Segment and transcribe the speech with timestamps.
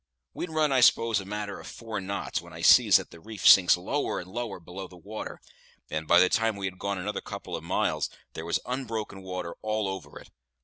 [0.33, 3.47] We'd run, I s'pose, a matter of four knots, when I sees that the reef
[3.47, 5.39] sinks lower and lower below the water;
[5.91, 9.21] and by the time that we had gone another couple of miles, there was unbroken
[9.21, 10.31] water all over it.